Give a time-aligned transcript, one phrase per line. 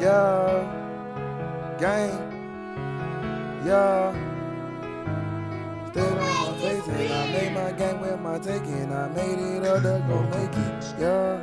[0.00, 2.08] Yeah, gang.
[3.66, 4.14] Yeah.
[5.90, 8.90] Stayed on my face and I made my game with my taking.
[8.94, 10.94] I made it up to go make it.
[10.98, 11.38] Yeah.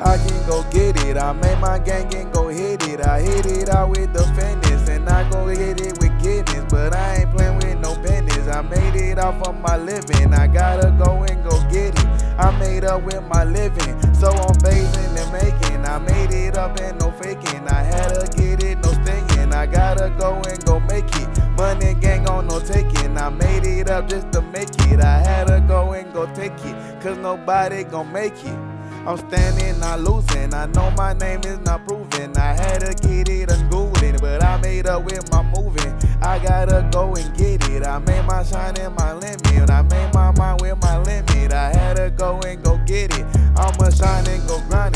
[0.00, 1.16] I can go get it.
[1.16, 3.00] I made my gang and go hit it.
[3.00, 6.70] I hit it out with the fitness and I go hit it with Guinness.
[6.70, 8.48] But I ain't playing with no business.
[8.48, 10.34] I made it off of my living.
[10.34, 12.06] I gotta go and go get it.
[12.38, 13.96] I made up with my living.
[14.12, 15.15] So I'm phasing
[15.46, 15.84] making.
[15.84, 17.66] I made it up and no faking.
[17.68, 19.52] I had to get it, no stinging.
[19.52, 21.28] I gotta go and go make it.
[21.56, 23.16] Money gang on no taking.
[23.16, 25.00] I made it up just to make it.
[25.00, 27.00] I had to go and go take it.
[27.00, 28.58] Cause nobody gon' make it.
[29.06, 30.52] I'm standing, not losing.
[30.52, 32.36] I know my name is not proven.
[32.36, 35.94] I had to get it and Googling, but I made up with my moving.
[36.20, 37.86] I gotta go and get it.
[37.86, 39.70] I made my shine in my limit.
[39.70, 41.52] I made my mind with my limit.
[41.52, 43.24] I had to go and go get it.
[43.56, 44.95] I'ma shine and go grinding.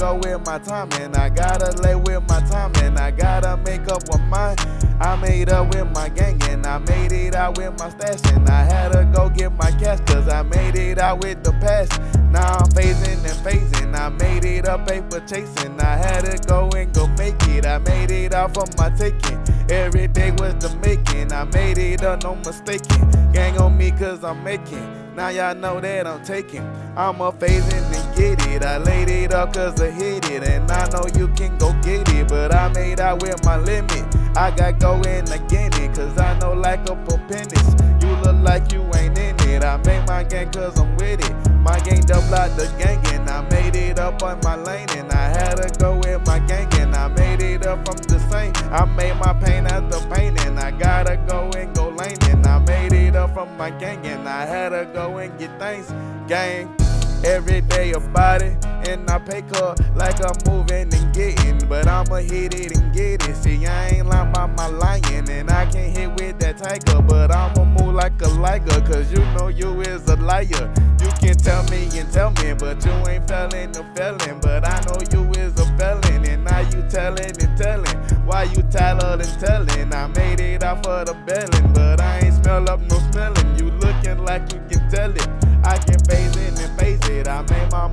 [0.00, 1.14] Go with my timing.
[1.14, 2.96] I gotta lay with my timing.
[2.96, 4.56] I gotta make up with mine.
[4.98, 8.32] I made up with my gang and I made it out with my stash.
[8.32, 11.52] And I had to go get my cash cause I made it out with the
[11.52, 12.00] past.
[12.30, 13.94] Now I'm phasing and phasing.
[13.94, 15.78] I made it up paper chasing.
[15.78, 17.66] I had to go and go make it.
[17.66, 19.38] I made it out from my taking.
[19.68, 21.30] Every day was the making.
[21.30, 23.32] I made it up, no mistaking.
[23.32, 25.14] Gang on me cause I'm making.
[25.14, 26.66] Now y'all know that I'm taking.
[26.96, 27.79] I'm a phasing
[28.20, 28.64] it.
[28.64, 30.46] I laid it up cause I hit it.
[30.48, 32.28] And I know you can go get it.
[32.28, 34.04] But I made out with my limit.
[34.36, 35.94] I got going again it.
[35.94, 37.74] Cause I know like a penis.
[38.02, 39.64] You look like you ain't in it.
[39.64, 41.50] I made my gang cause I'm with it.
[41.60, 44.88] My gang double out the gang and I made it up on my lane.
[44.90, 48.18] And I had to go with my gang and I made it up from the
[48.30, 48.52] same.
[48.72, 52.16] I made my pain out the pain and I gotta go and go lane.
[52.22, 55.58] And I made it up from my gang and I had to go and get
[55.58, 55.92] things.
[56.28, 56.79] Gang.
[57.24, 61.58] Every day about it, and I pay cut like I'm moving and getting.
[61.68, 63.36] But I'ma hit it and get it.
[63.36, 67.02] See, I ain't lying by my lion, and I can hit with that tiger.
[67.02, 70.72] But I'ma move like a liger, cause you know you is a liar.
[71.00, 74.40] You can tell me and tell me, but you ain't felling the felon.
[74.40, 77.96] But I know you is a felon, and now you telling and telling.
[78.24, 79.92] Why you taller and telling?
[79.92, 83.58] I made it out for the belling, but I ain't smell up no smelling.
[83.58, 85.29] You looking like you can tell it.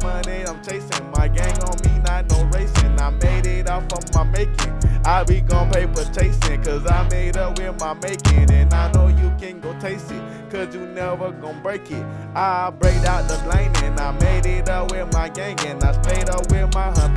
[0.02, 3.00] Money, I'm chasing my gang on me, not no racing.
[3.00, 4.74] I made it off of my making.
[5.06, 8.52] I be gon' paper chasing, cause I made up with my making.
[8.52, 12.06] And I know you can go taste it, cause you never gon' break it.
[12.36, 15.60] I break out the lane and I made it up with my gang.
[15.66, 17.17] And I stayed up with my hunt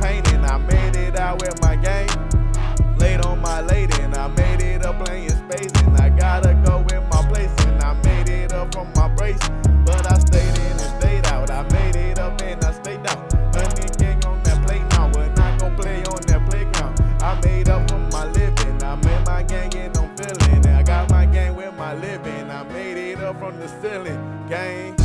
[23.51, 24.45] from the ceiling.
[24.49, 25.00] Gang.